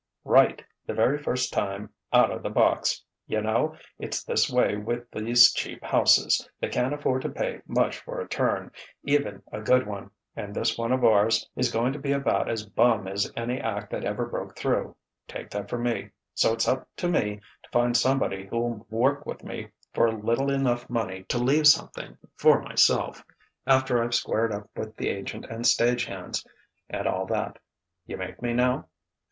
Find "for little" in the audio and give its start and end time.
19.93-20.49